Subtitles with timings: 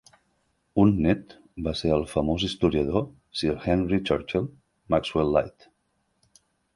[0.83, 1.33] Un net
[1.67, 3.05] va ser el famós historiador
[3.41, 4.49] Sir Henry Churchill
[4.95, 5.71] Maxwell-Lyte.